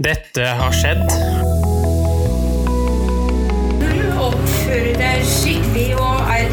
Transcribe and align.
Dette 0.00 0.40
har 0.40 0.72
skjedd. 0.72 1.02
Når 3.76 3.98
du 3.98 4.06
oppfører 4.24 4.94
deg 4.96 5.26
skikkelig 5.28 5.98
og 6.00 6.30
er 6.32 6.46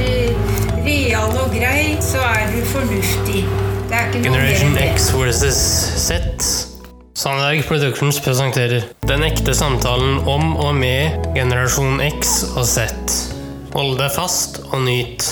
real 0.83 1.31
og 1.39 1.53
grei, 1.53 1.95
så 2.03 2.19
er 2.19 2.51
du 2.51 2.59
fornuftig. 2.67 3.45
Det 3.87 3.95
er 3.95 4.11
ikke 4.11 4.25
noe 4.25 4.27
Generation. 4.27 4.75
X 4.83 5.07
versus 5.15 5.61
Z. 6.03 6.19
Sandberg 7.15 7.63
Productions 7.67 8.20
presenterer 8.23 8.89
Den 9.07 9.23
ekte 9.23 9.55
samtalen 9.55 10.19
om 10.27 10.57
og 10.59 10.75
med 10.75 11.31
generasjon 11.31 12.03
X 12.11 12.41
og 12.57 12.67
Z. 12.67 12.91
Hold 13.71 13.95
deg 14.03 14.11
fast 14.19 14.65
og 14.67 14.83
nyt. 14.83 15.31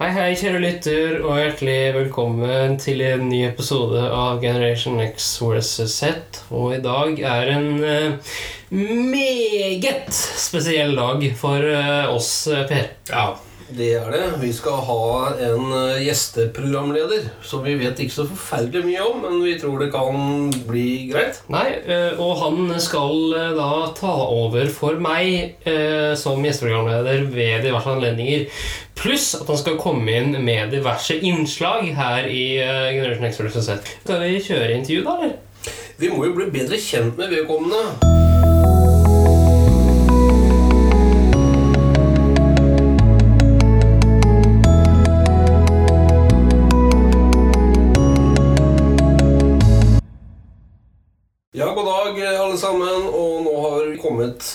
Hei, 0.00 0.06
hei, 0.08 0.30
kjære 0.40 0.60
lytter, 0.62 1.18
og 1.20 1.36
hjertelig 1.36 1.90
velkommen 1.92 2.78
til 2.80 3.02
en 3.04 3.26
ny 3.28 3.42
episode 3.44 4.00
av 4.08 4.38
Generation 4.40 4.96
X 5.04 5.26
vs. 5.36 5.68
Z. 5.92 6.38
Og 6.48 6.78
i 6.78 6.80
dag 6.80 7.20
er 7.20 7.50
en 7.52 7.66
uh, 7.84 8.32
meget 8.72 10.08
spesiell 10.16 10.96
dag 10.96 11.26
for 11.36 11.68
uh, 11.68 12.08
oss, 12.08 12.30
eh, 12.48 12.64
Per. 12.70 12.88
Ja, 13.12 13.26
det 13.76 13.88
er 13.98 14.10
det. 14.12 14.22
Vi 14.42 14.50
skal 14.54 14.80
ha 14.86 15.04
en 15.48 15.72
eh, 15.76 16.02
gjesteprogramleder 16.06 17.28
som 17.46 17.64
vi 17.64 17.74
vet 17.80 18.00
ikke 18.02 18.14
så 18.14 18.26
forferdelig 18.28 18.84
mye 18.86 19.06
om, 19.06 19.20
men 19.24 19.42
vi 19.44 19.56
tror 19.60 19.82
det 19.82 19.90
kan 19.94 20.52
bli 20.68 20.86
greit. 21.10 21.42
Nei, 21.52 21.66
eh, 21.82 22.20
og 22.20 22.36
han 22.42 22.72
skal 22.82 23.36
eh, 23.38 23.52
da 23.58 23.70
ta 23.96 24.14
over 24.28 24.70
for 24.72 25.00
meg 25.02 25.62
som 26.18 26.42
gjesteprogramleder 26.44 27.26
ved 27.32 27.66
diverse 27.66 27.92
anledninger. 27.92 28.46
Pluss 28.98 29.32
at 29.38 29.48
han 29.48 29.60
skal 29.60 29.80
komme 29.80 30.12
inn 30.12 30.36
med 30.44 30.72
diverse 30.74 31.16
innslag 31.16 31.88
her 31.96 32.28
i 32.28 32.44
Generation 32.96 33.28
X. 33.30 33.70
Skal 34.02 34.24
vi 34.24 34.42
kjøre 34.42 34.74
intervju, 34.78 35.06
da, 35.06 35.16
eller? 35.20 35.38
Vi 36.02 36.10
må 36.10 36.26
jo 36.28 36.36
bli 36.38 36.50
bedre 36.54 36.80
kjent 36.82 37.18
med 37.20 37.32
vedkommende. 37.34 38.21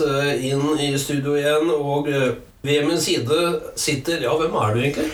Inn 0.01 0.67
i 0.79 0.91
studio 0.99 1.35
igjen, 1.37 1.71
og 1.73 2.09
eh, 2.11 2.35
ved 2.67 2.85
min 2.87 3.01
side 3.01 3.39
sitter 3.79 4.23
Ja, 4.25 4.35
hvem 4.37 4.55
er 4.59 4.73
du 4.73 4.81
egentlig? 4.81 5.09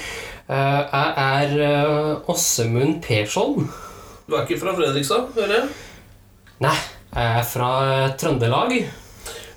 Eh, 0.50 0.82
jeg 0.94 1.14
er 1.18 2.22
Åssemund 2.30 3.02
Persson. 3.04 3.68
Du 4.28 4.36
er 4.36 4.46
ikke 4.46 4.62
fra 4.62 4.76
Fredrikstad, 4.76 5.32
hører 5.36 5.58
jeg? 5.58 5.72
Nei, 6.64 6.78
jeg 7.14 7.40
er 7.40 7.48
fra 7.48 7.72
eh, 7.92 8.14
Trøndelag. 8.20 8.78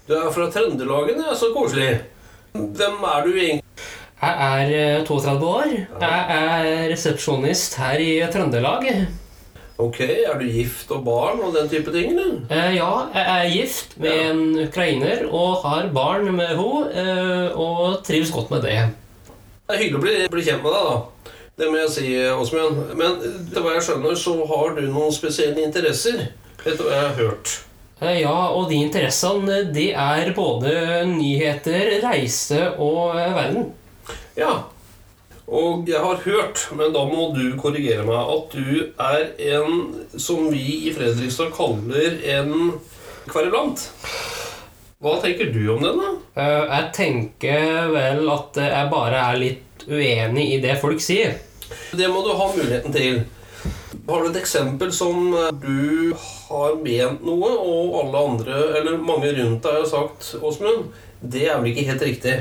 Du 0.09 0.15
er 0.15 0.33
fra 0.35 0.49
Trøndelagen, 0.51 1.23
ja, 1.23 1.35
så 1.35 1.53
koselig. 1.55 1.93
Hvem 2.53 3.05
er 3.07 3.23
du 3.27 3.31
egentlig? 3.35 3.63
Jeg 4.23 4.35
er 4.49 4.73
eh, 4.99 5.07
32 5.07 5.47
år. 5.47 5.71
Jeg 6.01 6.41
er 6.41 6.91
resepsjonist 6.93 7.79
her 7.83 8.03
i 8.03 8.11
Trøndelag. 8.33 8.87
Ok, 9.79 9.99
er 10.01 10.39
du 10.41 10.47
gift 10.49 10.91
og 10.95 11.03
barn 11.05 11.41
og 11.45 11.53
den 11.53 11.69
type 11.69 11.93
ting, 11.93 12.15
eller? 12.15 12.39
Eh, 12.49 12.77
ja, 12.79 12.91
jeg 13.13 13.27
er 13.33 13.51
gift 13.53 13.99
med 14.01 14.15
Ja. 14.15 14.31
en 14.31 14.41
ukrainer 14.69 15.27
og 15.29 15.63
har 15.67 15.91
barn 15.93 16.31
med 16.37 16.49
henne, 16.57 17.51
og 17.55 18.03
trives 18.05 18.31
godt 18.33 18.51
med 18.51 18.63
det. 18.65 18.79
Det 19.69 19.75
er 19.77 19.83
hyggelig 19.83 19.99
å 19.99 20.05
bli, 20.07 20.15
bli 20.33 20.43
kjent 20.47 20.63
med 20.65 20.73
deg, 20.73 20.89
da. 20.89 21.31
Det 21.59 21.69
må 21.73 21.79
jeg 21.81 21.91
si, 21.91 22.07
Åsmund. 22.31 22.95
Men 22.97 23.21
til 23.53 23.63
hva 23.65 23.75
jeg 23.77 23.85
skjønner, 23.87 24.17
så 24.21 24.35
har 24.49 24.75
du 24.77 24.83
noen 24.93 25.13
spesielle 25.13 25.63
interesser. 25.65 26.27
Etter 26.65 26.83
hva 26.85 26.93
jeg 26.93 27.07
har 27.07 27.15
hørt. 27.21 27.53
Eh, 28.01 28.21
ja, 28.21 28.35
og 28.53 28.69
de 28.71 28.77
interessene, 28.85 29.73
de 29.73 29.91
er 29.93 30.33
både 30.37 31.05
nyheter, 31.09 31.95
reise 32.05 32.63
og 32.79 33.17
eh, 33.17 33.33
verden. 33.37 33.71
Ja. 34.37 34.63
Og 35.47 35.87
jeg 35.87 36.03
har 36.03 36.23
hørt, 36.25 36.65
men 36.75 36.91
da 36.95 37.05
må 37.07 37.29
du 37.37 37.55
korrigere 37.61 38.03
meg, 38.07 38.31
at 38.35 38.55
du 38.57 38.71
er 38.99 39.29
en 39.55 39.77
som 40.19 40.49
vi 40.51 40.89
i 40.89 40.95
Fredrikstad 40.95 41.53
kaller 41.55 42.19
en 42.35 42.73
kverulant. 43.31 43.85
Hva 45.03 45.19
tenker 45.23 45.53
du 45.55 45.61
om 45.77 45.85
den, 45.85 46.01
da? 46.03 46.11
Eh, 46.43 46.65
jeg 46.73 46.91
tenker 46.97 47.93
vel 47.95 48.27
at 48.33 48.59
jeg 48.59 48.91
bare 48.91 49.23
er 49.23 49.39
litt 49.39 49.87
uenig 49.87 50.49
i 50.57 50.61
det 50.65 50.79
folk 50.83 51.03
sier. 51.05 51.37
Det 51.95 52.09
må 52.11 52.25
du 52.27 52.33
ha 52.35 52.49
muligheten 52.51 52.95
til. 52.95 53.21
Har 54.07 54.23
du 54.23 54.31
et 54.31 54.41
eksempel 54.41 54.91
som 54.95 55.31
du 55.63 56.15
har 56.49 56.75
ment 56.83 57.23
noe, 57.27 57.53
og 57.55 58.01
alle 58.03 58.25
andre, 58.33 58.59
eller 58.81 58.99
mange 59.03 59.31
rundt 59.37 59.63
deg 59.67 59.79
har 59.79 59.87
sagt, 59.91 60.33
Åsmund, 60.43 60.91
det 61.23 61.47
er 61.47 61.61
vel 61.61 61.71
ikke 61.71 61.87
helt 61.93 62.07
riktig? 62.07 62.35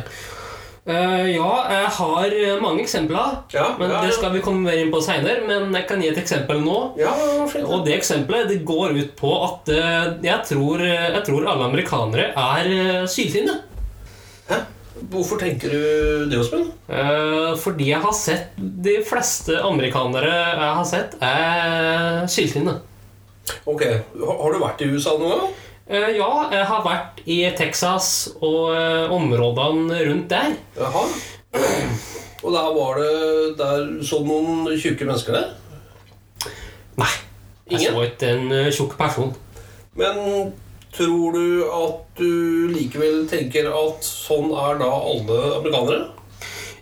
Eh, 0.86 1.32
ja, 1.34 1.52
jeg 1.66 1.86
har 1.98 2.34
mange 2.62 2.84
eksempler, 2.84 3.40
Ja, 3.56 3.72
men 3.80 3.90
ja, 3.90 4.04
det 4.06 4.12
skal 4.14 4.36
vi 4.36 4.42
komme 4.46 4.68
mer 4.68 4.78
inn 4.78 4.92
på 4.94 5.02
seinere. 5.02 5.42
Men 5.48 5.74
jeg 5.74 5.88
kan 5.90 6.04
gi 6.04 6.12
et 6.12 6.20
eksempel 6.22 6.62
nå. 6.62 6.78
Ja. 7.02 7.14
Og 7.66 7.88
det 7.88 7.96
eksempelet 7.98 8.52
det 8.52 8.60
går 8.68 8.94
ut 8.94 9.16
på 9.18 9.32
at 9.48 9.74
uh, 9.74 10.14
jeg, 10.22 10.38
tror, 10.52 10.86
jeg 10.86 11.24
tror 11.26 11.50
alle 11.50 11.72
amerikanere 11.72 12.30
er 12.30 12.70
uh, 12.70 13.10
syltynne. 13.10 13.58
Hæ? 14.52 14.62
Hvorfor 15.10 15.42
tenker 15.42 15.74
du 15.74 16.30
det, 16.30 16.38
Åsmund? 16.38 16.70
Uh, 16.86 17.58
fordi 17.60 17.90
jeg 17.90 18.00
har 18.06 18.14
sett 18.16 18.54
De 18.56 19.00
fleste 19.06 19.58
amerikanere 19.66 20.30
jeg 20.32 20.74
har 20.80 20.88
sett, 20.88 21.18
er 21.18 22.30
syltynne. 22.30 22.78
Ok, 23.66 23.82
har 24.22 24.54
du 24.54 24.62
vært 24.62 24.86
i 24.86 24.94
USA 24.94 25.18
noen 25.22 25.50
Eh, 25.50 25.65
ja, 25.90 26.30
jeg 26.52 26.66
har 26.66 26.82
vært 26.86 27.20
i 27.30 27.40
Texas 27.58 28.08
og 28.42 28.74
eh, 28.74 29.12
områdene 29.14 30.00
rundt 30.10 30.30
der. 30.32 30.56
Jaha. 30.80 31.06
Og 32.46 32.52
der 32.54 32.74
var 32.76 32.98
det 33.00 33.58
Der 33.58 33.86
så 34.06 34.20
noen 34.26 34.68
tjukke 34.78 35.06
mennesker 35.08 35.34
der? 35.38 35.54
Nei, 37.00 37.10
jeg 37.72 37.80
Ingen? 37.80 37.96
så 37.96 38.04
ikke 38.10 38.30
en 38.34 38.52
eh, 38.54 38.72
tjukk 38.74 38.98
person. 39.00 39.32
Men 39.98 40.52
tror 40.96 41.34
du 41.36 41.64
at 41.72 42.20
du 42.20 42.70
likevel 42.74 43.26
tenker 43.32 43.70
at 43.72 44.06
sånn 44.06 44.52
er 44.56 44.78
da 44.82 44.90
alle 44.92 45.40
amerikanere? 45.62 46.04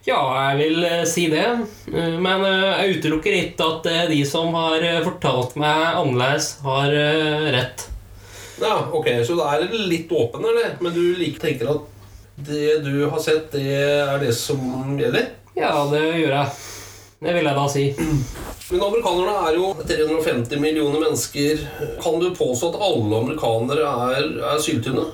Ja, 0.03 0.19
jeg 0.52 0.59
vil 0.59 0.84
eh, 0.84 1.03
si 1.08 1.28
det. 1.31 1.46
Eh, 1.94 2.18
Men 2.19 2.44
eh, 2.44 2.84
jeg 2.84 2.97
utelukker 3.00 3.38
ikke 3.40 3.69
at 3.78 3.88
eh, 3.92 4.03
de 4.12 4.19
som 4.28 4.52
har 4.58 4.84
eh, 4.84 5.00
fortalt 5.06 5.56
meg 5.59 6.00
annerledes, 6.02 6.58
har 6.66 6.92
eh, 6.92 7.50
rett. 7.56 7.88
Ja, 8.63 8.78
ok, 8.94 9.09
Så 9.28 9.35
det 9.40 9.47
er 9.50 9.88
litt 9.91 10.12
åpen, 10.12 10.46
eller? 10.50 10.78
Men 10.84 10.96
du 10.96 11.01
like 11.19 11.41
tenker 11.41 11.72
at 11.74 11.90
det 12.35 12.79
du 12.85 13.06
har 13.12 13.19
sett, 13.22 13.51
det 13.53 13.66
er 13.78 14.18
det 14.22 14.34
som 14.35 14.96
gjelder? 14.97 15.28
Ja, 15.57 15.74
det 15.91 16.01
gjør 16.18 16.34
jeg. 16.34 16.47
Det 17.24 17.34
vil 17.38 17.46
jeg 17.47 17.56
da 17.56 17.66
si. 17.72 17.84
Men 18.74 18.81
amerikanerne 18.84 19.34
er 19.47 19.57
jo 19.59 19.68
350 19.79 20.59
millioner 20.59 21.03
mennesker. 21.06 21.62
Kan 22.03 22.18
du 22.19 22.31
påstå 22.35 22.74
at 22.74 22.81
alle 22.90 23.19
amerikanere 23.22 23.91
er, 24.18 24.31
er 24.53 24.63
syltynne? 24.63 25.06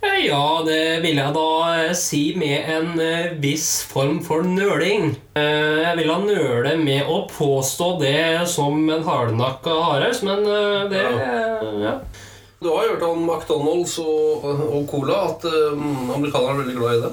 Eh, 0.00 0.26
Ja, 0.28 0.62
det 0.66 1.02
vil 1.02 1.18
jeg 1.18 1.34
da 1.34 1.48
eh, 1.82 1.92
si 1.98 2.22
med 2.38 2.70
en 2.70 3.00
eh, 3.02 3.32
viss 3.42 3.82
form 3.90 4.20
for 4.24 4.46
nøling. 4.46 5.10
Jeg 5.38 5.96
vil 5.98 6.10
da 6.10 6.18
nøle 6.22 6.76
med 6.80 7.10
å 7.10 7.24
påstå 7.30 7.90
det 8.00 8.46
som 8.50 8.78
en 8.90 9.04
hardnakka 9.06 9.74
hardhaus, 9.88 10.22
men 10.26 10.46
det 10.46 10.62
det 10.94 11.04
ja. 11.82 11.98
Du 12.60 12.68
har 12.68 12.88
hørt 12.88 13.02
om 13.06 13.20
McDonald's 13.30 13.92
og, 14.02 14.42
og 14.74 14.86
Cola, 14.90 15.18
at 15.30 15.44
um, 15.46 16.08
amerikanere 16.16 16.56
er 16.56 16.58
veldig 16.64 16.74
glad 16.80 16.96
i 16.96 17.02
det? 17.04 17.10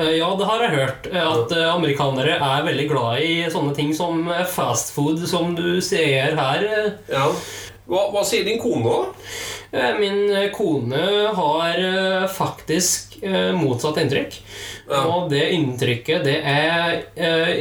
Eh, 0.00 0.12
Ja, 0.16 0.30
det 0.38 0.46
har 0.48 0.62
jeg 0.64 0.72
hørt. 0.78 1.08
eh, 1.12 1.26
At 1.28 1.52
amerikanere 1.74 2.38
er 2.38 2.64
veldig 2.64 2.86
glad 2.88 3.20
i 3.20 3.34
sånne 3.52 3.74
ting 3.76 3.92
som 3.96 4.22
fast 4.48 4.94
food, 4.96 5.20
som 5.28 5.52
du 5.58 5.80
ser 5.84 6.38
her. 6.40 6.64
Ja. 7.12 7.26
Hva, 7.88 8.06
hva 8.14 8.24
sier 8.24 8.48
din 8.48 8.60
kone, 8.62 8.88
da? 8.88 9.92
Min 10.00 10.22
kone 10.56 11.04
har 11.36 11.76
faktisk 12.32 13.18
motsatt 13.56 14.00
inntrykk. 14.00 14.36
Ja. 14.88 15.02
Og 15.04 15.28
det 15.32 15.42
inntrykket, 15.52 16.24
det 16.24 16.38
er 16.48 17.02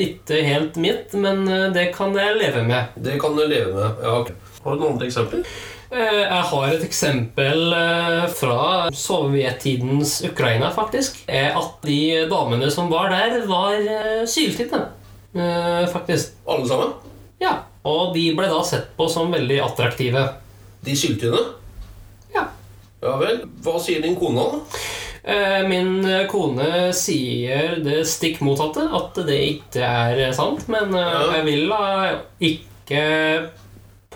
ikke 0.04 0.40
helt 0.48 0.80
mitt, 0.80 1.12
men 1.20 1.44
det 1.76 1.90
kan 1.96 2.16
jeg 2.16 2.40
leve 2.40 2.64
med. 2.68 2.96
Det 2.96 3.18
kan 3.20 3.36
du 3.36 3.44
leve 3.44 3.74
med. 3.76 4.04
Ja, 4.04 4.16
ok. 4.22 4.32
Har 4.68 4.76
du 4.76 4.82
noen 4.84 4.98
andre 4.98 5.08
eksempler? 5.08 5.44
Eh, 5.88 6.22
Jeg 6.28 6.44
har 6.52 6.66
et 6.76 6.82
eksempel 6.84 7.62
eh, 7.78 8.26
fra 8.36 8.90
sovjettidens 8.92 10.18
Ukraina, 10.28 10.68
faktisk. 10.76 11.22
Er 11.32 11.56
at 11.56 11.78
de 11.88 12.28
damene 12.28 12.68
som 12.74 12.90
var 12.92 13.08
der, 13.14 13.38
var 13.48 13.78
eh, 13.80 14.26
syltynne. 14.28 14.82
Eh, 15.38 15.86
Faktisk. 15.92 16.34
Alle 16.50 16.68
sammen? 16.68 16.92
Ja. 17.40 17.54
Og 17.88 18.12
de 18.16 18.26
ble 18.36 18.48
da 18.52 18.60
sett 18.68 18.90
på 18.98 19.08
som 19.12 19.32
veldig 19.32 19.60
attraktive. 19.64 20.24
De 20.84 20.96
syltynne? 20.98 21.40
Ja. 22.36 22.48
Ja 23.04 23.14
vel. 23.22 23.44
Hva 23.64 23.78
sier 23.84 24.02
din 24.04 24.18
kone, 24.20 24.44
da? 24.44 24.82
Eh, 25.28 25.62
Min 25.70 26.02
kone 26.32 26.90
sier 26.96 27.78
det 27.86 28.02
stikk 28.10 28.42
motsatte, 28.44 28.84
at 28.98 29.22
det 29.28 29.40
ikke 29.54 29.88
er 29.88 30.36
sant. 30.36 30.66
Men 30.72 30.92
eh, 30.98 31.38
jeg 31.38 31.48
vil 31.48 31.70
da 31.72 31.84
ikke 32.50 33.06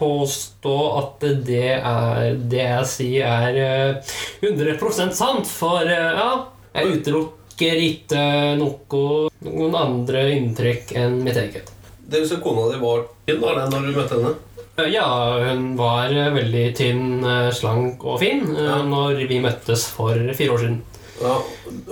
påstå 0.01 0.75
at 0.97 1.25
det 1.45 1.75
er 1.77 2.35
det 2.51 2.63
jeg 2.65 2.87
sier, 2.89 3.27
er 3.47 3.61
eh, 3.61 4.15
100% 4.49 5.13
sant, 5.15 5.47
for 5.47 5.85
eh, 5.85 6.17
ja, 6.17 6.31
jeg 6.75 6.97
utelukker 6.97 7.83
ikke 7.85 8.23
noe, 8.57 9.29
noen 9.45 9.75
andre 9.77 10.25
inntrykk 10.35 10.95
enn 10.97 11.19
mitt 11.25 11.37
eget. 11.37 11.69
Det 12.11 12.23
vil 12.23 12.27
si 12.31 12.39
kona 12.43 12.65
di 12.73 12.79
var 12.81 13.05
tynn 13.29 13.43
da, 13.43 13.67
når 13.71 13.85
du 13.85 13.91
møtte 13.99 14.17
henne? 14.17 14.33
Eh, 14.79 14.87
Ja, 14.91 15.05
hun 15.45 15.75
var 15.79 16.09
eh, 16.15 16.31
veldig 16.33 16.65
tynn, 16.79 17.03
eh, 17.27 17.49
slank 17.55 18.01
og 18.07 18.17
fin 18.23 18.41
eh, 18.55 18.65
Ja. 18.65 18.81
når 18.87 19.21
vi 19.29 19.37
møttes 19.43 19.85
for 19.93 20.17
fire 20.35 20.55
år 20.57 20.63
siden. 20.65 20.81
Ja. 21.21 21.35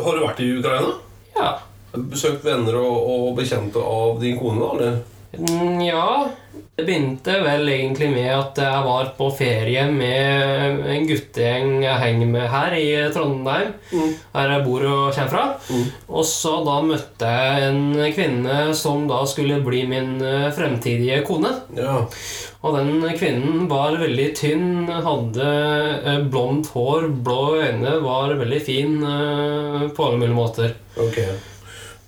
Har 0.02 0.16
du 0.18 0.24
vært 0.26 0.40
i 0.42 0.50
Ukraina? 0.58 0.96
Ja. 1.38 1.52
Besøkt 1.94 2.44
venner 2.46 2.76
og, 2.82 2.98
og 3.14 3.30
bekjente 3.38 3.82
av 3.82 4.18
din 4.24 4.40
kone, 4.42 4.72
eller? 4.74 5.00
Mm, 5.38 5.84
Ja, 5.86 6.06
det 6.80 6.86
begynte 6.88 7.34
vel 7.44 7.68
egentlig 7.74 8.08
med 8.14 8.30
at 8.32 8.60
jeg 8.64 8.84
var 8.86 9.10
på 9.18 9.28
ferie 9.36 9.82
med 9.92 10.86
en 10.88 11.08
guttegjeng 11.10 11.74
jeg 11.84 12.02
henger 12.04 12.30
med 12.32 12.46
her 12.54 12.76
i 12.78 12.86
Trondheim. 13.14 13.74
Mm. 13.92 14.14
Her 14.36 14.54
jeg 14.54 14.64
bor 14.64 14.86
og 14.88 15.02
kommer 15.18 15.34
fra. 15.34 15.44
Mm. 15.68 15.84
Og 16.08 16.26
så 16.30 16.54
da 16.64 16.78
møtte 16.88 17.34
jeg 17.36 17.68
en 17.68 17.82
kvinne 18.16 18.58
som 18.80 19.04
da 19.12 19.20
skulle 19.28 19.60
bli 19.66 19.84
min 19.92 20.16
eh, 20.24 20.48
fremtidige 20.56 21.20
kone. 21.28 21.52
Ja. 21.76 22.00
Og 22.64 22.76
den 22.80 23.04
kvinnen 23.20 23.68
var 23.72 24.00
veldig 24.00 24.32
tynn, 24.40 24.88
hadde 24.88 25.52
eh, 26.00 26.26
blondt 26.32 26.72
hår, 26.74 27.12
blå 27.28 27.42
øyne, 27.60 28.00
var 28.08 28.40
veldig 28.40 28.64
fin 28.64 29.00
eh, 29.04 29.88
på 29.92 30.08
alle 30.08 30.24
mulige 30.24 30.40
måter. 30.40 30.76
Ok. 31.00 31.22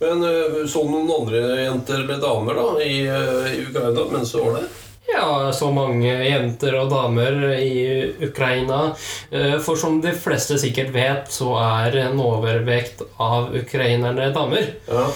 Men 0.01 0.23
øh, 0.25 0.61
så 0.69 0.81
du 0.81 0.93
noen 0.95 1.11
andre 1.13 1.41
jenter 1.61 1.99
eller 2.01 2.21
damer 2.21 2.57
da, 2.57 2.69
i, 2.83 3.03
øh, 3.05 3.51
i 3.53 3.65
Ukraina 3.67 4.07
mens 4.11 4.31
du 4.33 4.41
var 4.41 4.57
der? 4.61 4.71
Ja, 5.11 5.51
så 5.51 5.67
mange 5.73 6.07
jenter 6.23 6.75
og 6.79 6.89
damer 6.91 7.35
i 7.57 8.13
Ukraina. 8.23 8.93
Eh, 9.31 9.57
For 9.59 9.75
som 9.75 9.97
de 10.01 10.13
fleste 10.15 10.55
sikkert 10.61 10.93
vet, 10.95 11.31
så 11.33 11.51
er 11.59 11.97
en 12.05 12.21
overvekt 12.21 13.01
av 13.19 13.49
ukrainerne 13.57 14.29
damer. 14.33 14.69
Ja. 14.87 15.07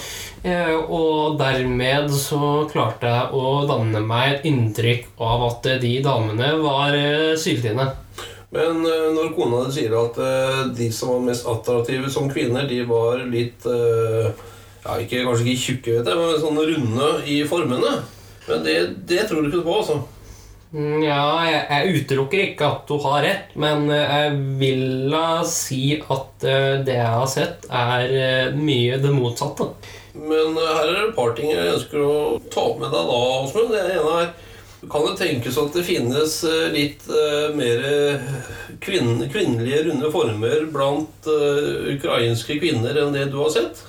Eh, 0.44 0.74
Og 0.76 1.38
dermed 1.40 2.10
så 2.12 2.66
klarte 2.70 3.08
jeg 3.08 3.30
å 3.40 3.54
danne 3.70 4.02
meg 4.04 4.34
et 4.34 4.50
inntrykk 4.50 5.06
av 5.22 5.46
at 5.48 5.70
de 5.82 5.94
damene 6.04 6.50
var 6.62 6.94
eh, 6.98 7.32
syltynne. 7.40 7.88
Men 8.52 8.82
når 8.86 9.32
kona 9.34 9.64
di 9.66 9.72
sier 9.74 9.94
at 9.98 10.18
de 10.76 10.86
som 10.94 11.10
var 11.16 11.24
mest 11.30 11.48
attraktive 11.50 12.10
som 12.14 12.28
kvinner, 12.30 12.68
de 12.70 12.84
var 12.88 13.24
litt 13.26 13.66
øh, 13.66 14.28
ja, 14.86 14.98
ikke, 15.02 15.24
Kanskje 15.26 15.46
ikke 15.50 15.64
tjukke, 15.64 15.96
vet 15.98 16.10
jeg, 16.12 16.20
men 16.20 16.42
sånn 16.42 16.60
runde 16.70 17.14
i 17.26 17.40
formene. 17.48 17.96
Men 18.46 18.62
det, 18.62 18.76
det 19.10 19.26
tror 19.26 19.42
du 19.42 19.50
ikke 19.50 19.66
på, 19.66 19.80
altså? 19.82 20.04
Nja, 20.76 20.98
Ja, 21.06 21.26
jeg, 21.46 21.60
jeg 21.70 22.00
utelukker 22.02 22.42
ikke 22.42 22.66
at 22.68 22.88
du 22.88 22.96
har 23.04 23.22
rett, 23.24 23.52
men 23.58 23.86
eh, 23.94 24.10
jeg 24.12 24.32
vil 24.60 25.12
da 25.12 25.44
si 25.48 25.96
at 26.02 26.44
eh, 26.46 26.80
det 26.86 26.98
jeg 26.98 27.12
har 27.14 27.30
sett, 27.30 27.68
er 27.70 28.16
eh, 28.18 28.58
mye 28.58 28.98
det 29.02 29.12
motsatte. 29.14 29.70
Men 30.16 30.58
her 30.58 30.82
er 30.82 30.92
det 30.92 31.04
et 31.06 31.16
par 31.16 31.32
ting 31.36 31.52
jeg 31.52 31.72
ønsker 31.76 32.02
å 32.02 32.16
ta 32.52 32.66
opp 32.66 32.82
med 32.82 32.90
deg 32.90 33.08
da, 33.08 33.22
Åsmund. 33.44 33.72
Det 33.72 33.84
ene 33.94 34.18
er 34.24 34.34
kan 34.86 35.02
det 35.06 35.16
tenkes 35.18 35.56
at 35.58 35.74
det 35.74 35.82
finnes 35.82 36.32
litt 36.70 37.06
mer 37.58 37.80
kvinn, 38.84 39.24
kvinnelige 39.32 39.80
runde 39.88 40.10
former 40.12 40.66
blant 40.70 41.26
ukrainske 41.26 42.58
kvinner 42.60 43.00
enn 43.00 43.16
det 43.16 43.24
du 43.32 43.38
har 43.40 43.50
sett? 43.56 43.80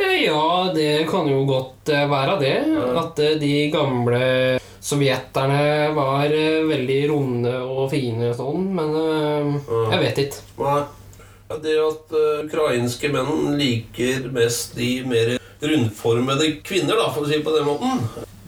Ja, 0.00 0.72
det 0.74 1.08
kan 1.10 1.28
jo 1.28 1.44
godt 1.48 1.88
eh, 1.92 2.06
være 2.10 2.38
det. 2.40 2.56
At 3.00 3.20
eh, 3.22 3.36
de 3.40 3.54
gamle 3.72 4.22
sovjeterne 4.80 5.90
var 5.96 6.32
eh, 6.32 6.62
veldig 6.68 7.00
runde 7.10 7.52
og 7.64 7.90
fine 7.92 8.30
og 8.30 8.38
sånn, 8.38 8.66
men 8.76 8.96
jeg 9.92 10.02
vet 10.04 10.24
ikke. 10.24 10.42
Nei. 10.64 10.80
Det 11.50 11.72
at 11.82 12.12
ukrainske 12.44 13.08
menn 13.10 13.56
liker 13.58 14.28
mest 14.30 14.76
de 14.78 14.90
mer 15.10 15.32
rundformede 15.60 16.52
kvinner, 16.62 16.94
da, 16.94 17.08
for 17.10 17.26
å 17.26 17.30
si 17.30 17.40
det 17.40 17.46
på 17.46 17.56
den 17.56 17.66
måten. 17.66 18.04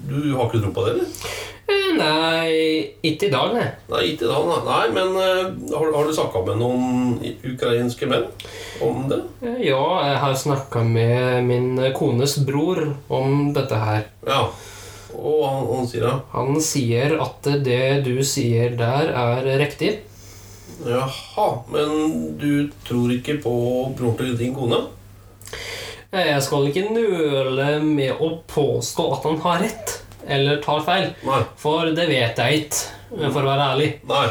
Du 0.07 0.21
har 0.37 0.47
ikke 0.47 0.61
tro 0.63 0.71
på 0.77 0.85
det, 0.87 0.93
eller? 0.95 1.33
Eh, 1.71 1.93
Nei, 1.97 2.53
ikke 3.07 3.29
i 3.29 3.33
dag, 3.33 3.53
nei. 3.55 3.69
Nei, 3.93 4.03
ikke 4.13 4.27
da, 4.31 4.41
nei. 4.49 4.59
nei 4.67 4.87
men 4.97 5.15
uh, 5.15 5.77
har, 5.77 5.91
har 5.95 6.09
du 6.09 6.15
snakka 6.17 6.43
med 6.47 6.59
noen 6.63 7.19
ukrainske 7.53 8.09
menn 8.11 8.27
om 8.83 9.05
det? 9.11 9.21
Eh, 9.45 9.59
Ja, 9.69 9.83
jeg 10.09 10.21
har 10.25 10.39
snakka 10.39 10.83
med 10.87 11.45
min 11.47 11.75
kones 11.97 12.39
bror 12.47 12.83
om 13.13 13.53
dette 13.55 13.79
her. 13.79 14.07
Ja. 14.27 14.47
Og 15.13 15.43
han, 15.45 15.67
han 15.69 15.87
sier 15.91 16.07
det? 16.09 16.15
Han 16.33 16.63
sier 16.65 17.19
at 17.21 17.51
det 17.67 17.85
du 18.07 18.17
sier 18.27 18.75
der, 18.79 19.13
er 19.13 19.53
riktig. 19.61 19.93
Jaha, 20.83 21.47
men 21.71 22.33
du 22.41 22.71
tror 22.87 23.13
ikke 23.15 23.37
på 23.45 23.53
broren 23.99 24.17
til 24.19 24.35
din 24.41 24.55
kone? 24.57 24.81
Jeg 26.13 26.43
skal 26.45 26.67
ikke 26.69 26.91
nøle 26.93 27.69
med 27.85 28.19
å 28.21 28.35
påstå 28.51 29.05
at 29.15 29.29
han 29.29 29.39
har 29.45 29.63
rett, 29.63 29.93
eller 30.27 30.63
tar 30.65 30.83
feil. 30.87 31.13
Nei. 31.27 31.43
For 31.61 31.93
det 31.95 32.09
vet 32.11 32.43
jeg 32.43 32.65
ikke, 32.65 32.83
eh, 33.19 33.29
for 33.29 33.43
å 33.43 33.51
være 33.51 33.69
ærlig. 33.75 33.93
Nei. 34.09 34.27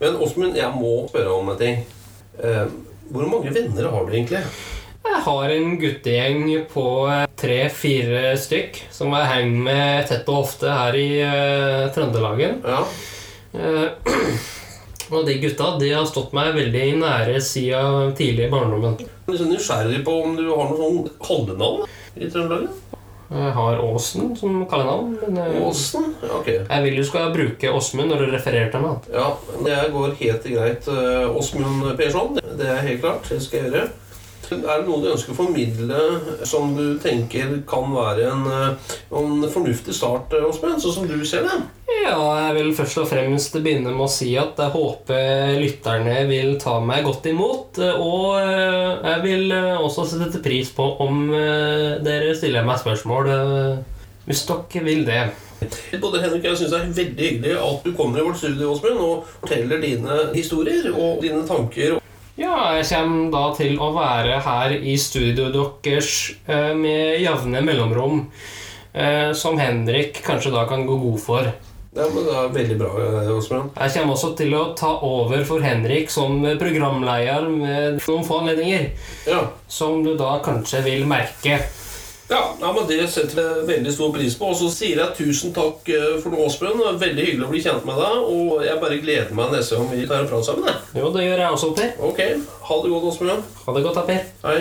Men 0.00 0.18
Åsmund, 0.24 0.56
jeg 0.56 0.72
må 0.74 1.08
spørre 1.10 1.36
om 1.36 1.52
en 1.52 1.60
ting. 1.60 1.84
Eh, 2.42 2.66
hvor 3.08 3.30
mange 3.30 3.52
venner 3.54 3.88
har 3.90 4.04
du 4.04 4.12
egentlig? 4.12 4.42
Jeg 5.08 5.22
har 5.24 5.52
en 5.54 5.78
guttegjeng 5.80 6.42
på 6.68 6.84
tre-fire 7.38 8.34
stykk 8.40 8.82
som 8.92 9.14
jeg 9.16 9.30
henger 9.30 9.62
med 9.64 10.08
tett 10.10 10.28
og 10.28 10.42
ofte 10.42 10.68
her 10.68 10.96
i 10.98 11.08
uh, 11.22 11.88
Trøndelagen. 11.94 12.58
Ja. 12.66 12.82
Uh, 13.54 13.86
og 15.14 15.24
de 15.28 15.38
gutta 15.40 15.70
de 15.80 15.94
har 15.94 16.08
stått 16.10 16.34
meg 16.36 16.52
veldig 16.58 16.84
nære 17.00 17.38
siden 17.40 18.12
tidlig 18.18 18.48
i 18.48 18.52
barndommen. 18.52 18.98
Jeg 19.28 19.40
er 19.40 19.50
nysgjerrig 19.54 20.02
på 20.04 20.18
om 20.26 20.36
du 20.36 20.44
har 20.50 20.68
noe 20.68 20.82
sånn 20.82 21.00
kallenavn 21.24 21.88
i 22.18 22.28
Trøndelag? 22.28 22.68
Jeg 23.28 23.52
har 23.52 23.80
Åsen 23.84 24.30
som 24.36 24.62
kallenavn, 24.70 25.12
men 25.20 25.36
eh, 25.42 25.56
Åsen? 25.60 26.14
Ok. 26.38 26.46
jeg 26.48 26.84
vil 26.84 26.96
du 26.96 27.04
skal 27.04 27.32
bruke 27.34 27.72
Åsmund 27.76 28.08
når 28.08 28.24
du 28.24 28.32
refererer 28.32 28.70
til 28.72 28.80
meg. 28.80 29.08
Ja, 29.12 29.26
det 29.66 29.78
går 29.92 30.14
helt 30.22 30.46
greit. 30.48 30.88
Eh, 30.88 31.36
Åsmund 31.36 31.90
Persson, 31.98 32.38
det 32.40 32.70
er 32.72 32.84
helt 32.86 33.02
klart. 33.04 33.28
Det 33.28 33.42
skal 33.44 33.66
jeg 33.66 33.72
gjøre. 33.74 33.88
Er 34.48 34.80
det 34.80 34.86
noe 34.88 35.02
du 35.04 35.10
ønsker 35.12 35.34
å 35.34 35.36
formidle 35.42 35.98
som 36.48 36.72
du 36.72 36.96
tenker 37.02 37.58
kan 37.68 37.92
være 37.92 38.30
en, 38.30 38.46
eh, 38.48 38.94
en 39.20 39.44
fornuftig 39.52 39.92
start, 39.92 40.32
Åsmund? 40.32 40.80
Sånn 40.80 40.96
som 41.02 41.10
du 41.10 41.20
ser 41.28 41.44
det? 41.44 41.58
Ja, 42.08 42.20
jeg 42.40 42.54
vil 42.56 42.70
først 42.72 42.98
og 43.02 43.08
fremst 43.10 43.56
begynne 43.60 43.90
med 43.92 44.06
å 44.06 44.08
si 44.08 44.30
at 44.40 44.56
jeg 44.56 44.72
håper 44.72 45.58
lytterne 45.60 46.22
vil 46.30 46.54
ta 46.60 46.78
meg 46.80 47.04
godt 47.04 47.26
imot. 47.28 47.80
Og 48.00 48.38
eh, 48.38 49.10
jeg 49.10 49.24
vil 49.26 49.52
eh, 49.52 49.74
også 49.76 50.06
sette 50.14 50.40
pris 50.44 50.70
på 50.72 50.86
om 51.04 51.26
eh, 51.36 51.98
dere 52.04 52.32
stiller 52.38 52.64
meg 52.64 52.80
spørsmål, 52.80 53.28
hvis 54.24 54.42
dere 54.48 54.84
vil 54.88 55.04
det. 55.04 55.20
Både 56.00 56.22
Henrik 56.22 56.46
og 56.46 56.48
jeg 56.54 56.62
synes 56.62 56.72
det 56.72 56.80
er 56.80 56.96
veldig 57.02 57.28
hyggelig 57.28 57.54
at 57.66 57.84
du 57.84 57.92
kommer 57.98 58.22
i 58.22 58.26
vårt 58.30 58.40
studio 58.40 58.72
Åsmund, 58.72 59.04
og 59.04 59.28
forteller 59.42 59.84
dine 59.84 60.18
historier 60.32 60.88
og 60.94 61.20
dine 61.26 61.44
tanker. 61.44 62.00
Ja, 62.40 62.56
jeg 62.78 62.88
kommer 62.88 63.32
da 63.36 63.46
til 63.58 63.76
å 63.82 63.92
være 63.98 64.40
her 64.48 64.78
i 64.78 64.96
studio 64.96 65.50
deres 65.52 66.12
med 66.78 67.18
jevne 67.20 67.64
mellomrom. 67.66 68.28
Som 69.36 69.58
Henrik 69.60 70.22
kanskje 70.24 70.54
da 70.54 70.62
kan 70.70 70.86
gå 70.88 70.94
god 71.02 71.18
for. 71.20 71.50
Ja, 71.98 72.04
men 72.14 72.24
Det 72.28 72.34
er 72.38 72.52
veldig 72.54 72.76
bra, 72.78 72.90
eh, 73.02 73.30
Åsmund. 73.34 73.70
Jeg 73.74 73.92
kommer 73.96 74.14
også 74.14 74.30
til 74.38 74.52
å 74.54 74.62
ta 74.78 74.92
over 75.02 75.42
for 75.48 75.64
Henrik 75.64 76.10
som 76.14 76.38
programleder 76.60 77.48
med 77.50 77.98
noen 78.06 78.24
få 78.26 78.38
anledninger. 78.44 78.90
Ja. 79.26 79.40
Som 79.66 80.04
du 80.04 80.12
da 80.16 80.36
kanskje 80.44 80.84
vil 80.86 81.04
merke. 81.10 81.58
Ja, 82.28 82.42
ja, 82.60 82.72
men 82.72 82.86
Det 82.86 83.08
setter 83.10 83.40
jeg 83.40 83.66
veldig 83.66 83.92
stor 83.92 84.12
pris 84.12 84.34
på. 84.36 84.50
Og 84.52 84.56
så 84.56 84.68
sier 84.70 84.98
jeg 85.00 85.16
tusen 85.16 85.52
takk 85.56 85.88
eh, 85.88 86.18
for 86.22 86.30
nå, 86.30 86.44
Åsmund. 86.46 86.82
Veldig 87.00 87.24
hyggelig 87.24 87.46
å 87.46 87.50
bli 87.50 87.62
kjent 87.64 87.84
med 87.88 87.96
deg. 87.96 88.18
Og 88.30 88.64
jeg 88.66 88.80
bare 88.82 89.00
gleder 89.02 89.34
meg 89.34 89.50
neste 89.56 89.76
gang 89.76 89.88
vi 89.90 90.06
tar 90.06 90.20
en 90.22 90.28
prat 90.28 90.44
sammen. 90.44 90.68
jeg. 90.68 91.02
Jo, 91.02 91.10
det 91.10 91.24
gjør 91.24 91.42
jeg 91.42 91.56
også, 91.56 91.72
Per. 91.74 91.94
Ok, 92.10 92.20
Ha 92.68 92.82
det 92.84 92.90
godt, 92.94 93.08
Åsmund. 93.14 93.42
Ha 93.66 93.74
det 93.74 93.82
godt, 93.88 94.06
Per. 94.06 94.22
Hei. 94.44 94.60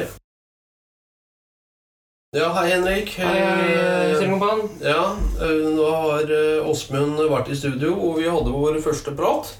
Ja, 2.35 2.49
hei, 2.53 2.69
Henrik. 2.71 3.09
Hei, 3.15 3.35
hei, 3.39 4.06
Silkompan. 4.27 4.69
Ja, 4.81 5.15
eh, 5.41 5.69
nå 5.71 5.85
har 5.87 6.31
eh, 6.35 6.65
Åsmund 6.67 7.21
vært 7.31 7.47
i 7.47 7.55
studio, 7.55 7.93
og 7.95 8.17
vi 8.19 8.27
hadde 8.27 8.51
vår 8.51 8.81
første 8.83 9.13
prat. 9.15 9.53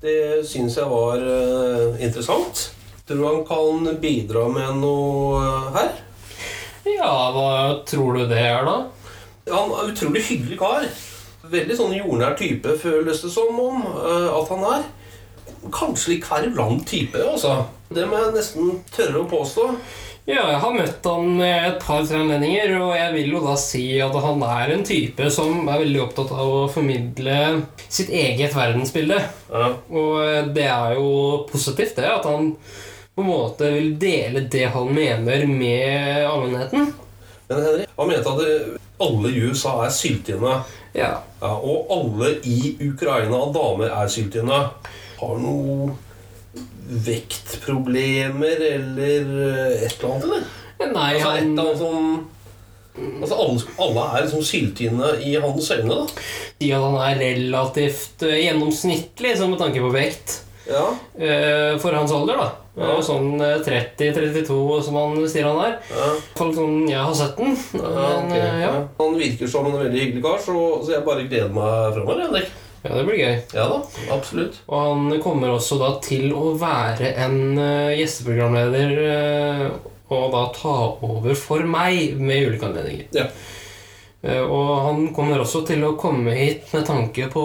Det 0.00 0.46
syns 0.48 0.78
jeg 0.78 0.88
var 0.88 1.20
eh, 1.20 1.98
interessant. 2.06 2.70
Tror 3.04 3.20
du 3.20 3.26
han 3.26 3.44
kan 3.44 4.00
bidra 4.00 4.46
med 4.48 4.80
noe 4.80 5.42
her? 5.76 5.92
Ja, 6.88 7.12
hva 7.36 7.50
tror 7.84 8.16
du 8.16 8.24
det 8.30 8.40
er, 8.40 8.64
da? 8.64 8.78
Han 9.52 9.76
er 9.76 9.92
utrolig 9.92 10.24
hyggelig 10.30 10.56
kar. 10.62 10.88
Veldig 11.44 11.76
sånn 11.76 11.96
jordnær 11.98 12.38
type, 12.40 12.78
føles 12.80 13.20
det 13.24 13.32
som 13.32 13.60
om 13.60 13.84
at 13.92 14.50
han 14.54 14.64
er. 14.72 14.88
kanskje 15.72 16.14
litt 16.14 16.24
kverulant 16.24 16.84
type, 16.88 17.20
altså. 17.20 17.66
Det 17.92 18.08
må 18.08 18.20
jeg 18.20 18.36
nesten 18.36 18.80
tørre 18.92 19.24
å 19.24 19.28
påstå. 19.28 19.68
Ja, 20.28 20.42
jeg 20.52 20.58
har 20.60 20.74
møtt 20.76 21.06
han 21.08 21.38
et 21.40 21.78
par-tre 21.80 22.18
anledninger, 22.20 22.74
og 22.82 22.90
jeg 22.92 23.12
vil 23.14 23.30
jo 23.32 23.38
da 23.46 23.54
si 23.56 23.84
at 24.04 24.16
han 24.20 24.42
er 24.44 24.74
en 24.74 24.82
type 24.84 25.30
som 25.32 25.62
er 25.62 25.80
veldig 25.80 26.02
opptatt 26.04 26.34
av 26.36 26.50
å 26.52 26.66
formidle 26.68 27.38
sitt 27.86 28.12
eget 28.12 28.52
verdensbilde. 28.52 29.22
Ja. 29.48 29.70
Og 29.88 30.50
det 30.52 30.66
er 30.68 30.98
jo 30.98 31.46
positivt, 31.48 31.96
det, 31.96 32.10
at 32.12 32.28
han 32.28 32.50
på 33.16 33.24
en 33.24 33.30
måte 33.30 33.70
vil 33.72 33.94
dele 33.96 34.44
det 34.52 34.66
han 34.74 34.92
mener, 34.92 35.46
med 35.48 36.26
allmennheten. 36.28 36.92
Men 37.48 37.64
Henrik, 37.64 37.94
han 37.96 38.12
mente 38.12 38.34
at 38.36 39.08
alle 39.08 39.32
i 39.32 39.46
USA 39.48 39.78
er 39.86 39.96
syltynne. 39.96 40.58
Ja. 40.92 41.14
Ja, 41.40 41.54
og 41.56 41.88
alle 41.94 42.34
i 42.44 42.74
Ukraina 42.84 43.40
damer 43.54 43.96
er 43.96 44.12
syltynne. 44.12 44.60
Har 45.22 45.40
noe 45.40 45.94
vektproblemer 47.08 48.62
eller 48.72 49.30
eh, 49.44 49.84
et 49.84 49.94
eller 49.98 50.10
annet, 50.10 50.24
eller? 50.24 50.42
Nei, 50.94 51.12
Altså, 51.14 51.28
han 51.28 51.38
et 51.38 51.62
annet 51.62 51.78
som 51.84 52.26
Altså, 52.98 53.36
alle, 53.38 53.62
alle 53.78 54.04
er 54.10 54.24
liksom 54.24 54.42
syltynne 54.42 55.12
i 55.22 55.36
hans 55.38 55.68
øyne, 55.70 55.94
da. 56.00 56.22
De 56.58 56.70
at 56.74 56.82
han 56.82 56.96
er 57.04 57.20
relativt 57.20 58.24
eh, 58.26 58.40
gjennomsnittlig 58.42 59.36
sånn 59.38 59.52
med 59.52 59.60
tanke 59.62 59.82
på 59.84 59.92
vekt. 59.94 60.40
Ja. 60.66 60.88
eh, 61.14 61.76
For 61.78 61.94
hans 61.94 62.10
alder, 62.12 62.40
da. 62.42 62.48
Ja. 62.78 62.96
Sånn 63.06 63.38
eh, 63.38 63.62
30-32, 63.62 64.58
som 64.88 64.98
han 64.98 65.14
sier 65.30 65.46
han 65.46 65.62
er. 65.62 65.76
ja. 65.94 66.08
Fall 66.40 66.50
sånn 66.56 66.88
jeg 66.90 66.98
har 66.98 67.14
sett 67.20 67.38
den. 67.38 67.54
Ja, 67.78 67.92
okay. 67.92 68.18
ok. 68.18 68.34
ja. 68.34 68.56
ja. 68.64 68.72
Han 68.98 69.18
virker 69.22 69.54
som 69.54 69.70
en 69.70 69.78
veldig 69.78 70.02
hyggelig 70.02 70.24
kar, 70.26 70.42
så, 70.42 70.56
så 70.82 70.96
jeg 70.96 71.06
bare 71.06 71.28
gleder 71.30 71.54
meg 71.54 71.94
framover. 71.94 72.24
Henrik. 72.26 72.50
Ja, 72.88 72.96
det 72.96 73.04
blir 73.04 73.18
gøy. 73.20 73.36
Ja 73.52 73.66
da, 73.68 73.78
absolutt. 74.14 74.56
Og 74.66 74.80
han 74.86 75.20
kommer 75.22 75.52
også 75.52 75.76
da 75.80 75.92
til 76.04 76.32
å 76.32 76.54
være 76.58 77.12
en 77.20 77.38
uh, 77.60 77.92
gjesteprogramleder 77.92 78.94
uh, 79.04 79.78
og 80.08 80.30
da 80.32 80.42
ta 80.56 80.74
over 81.04 81.36
for 81.36 81.68
meg 81.68 82.16
med 82.16 82.48
ulike 82.48 82.64
anledninger. 82.70 83.10
Ja. 83.12 83.28
Uh, 84.24 84.42
Og 84.48 84.70
han 84.86 85.04
kommer 85.14 85.44
også 85.44 85.60
til 85.68 85.84
å 85.84 85.92
komme 86.00 86.32
hit 86.34 86.72
med 86.72 86.88
tanke 86.88 87.28
på 87.30 87.44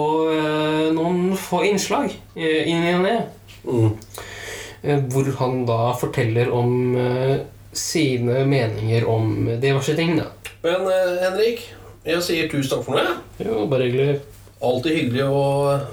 noen 0.96 1.36
få 1.38 1.60
innslag 1.68 2.10
inn 2.34 2.88
i 2.88 2.94
og 2.96 3.04
ned. 3.04 3.28
Mm. 3.68 3.92
Hvor 5.12 5.30
han 5.38 5.62
da 5.68 5.78
forteller 5.96 6.50
om 6.52 6.72
sine 7.72 8.42
meninger 8.48 9.06
om 9.08 9.46
diverse 9.62 9.94
ting. 9.96 10.16
da. 10.18 10.26
Men 10.66 10.88
Henrik, 11.22 11.62
jeg 12.04 12.26
sier 12.26 12.50
tusen 12.52 12.74
takk 12.74 12.84
for 12.88 12.98
meg. 12.98 13.22
Jo, 13.40 13.64
bare 13.70 13.86
hyggelig. 13.86 14.33
Alltid 14.64 14.96
hyggelig 14.96 15.26
å, 15.28 15.42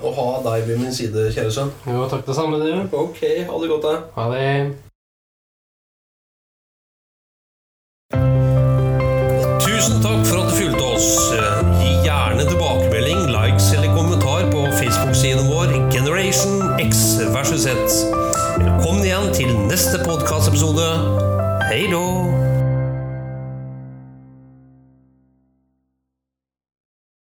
å 0.08 0.14
ha 0.16 0.30
deg 0.46 0.70
ved 0.70 0.80
min 0.80 0.96
side, 0.96 1.28
kjære 1.36 1.52
sønn. 1.52 1.74
Jo, 1.90 2.06
takk 2.12 2.24
det 2.28 2.38
samme, 2.38 2.62
du. 2.62 2.96
Ok, 2.96 3.20
ha 3.50 3.60
det 3.64 3.70
godt, 3.74 3.90
da. 3.90 3.98
Ha 4.16 4.30
det. 4.32 4.91